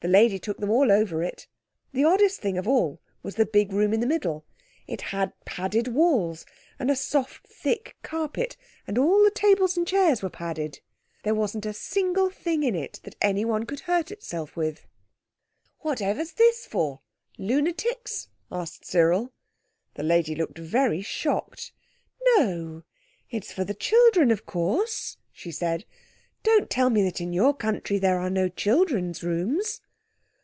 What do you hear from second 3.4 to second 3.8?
big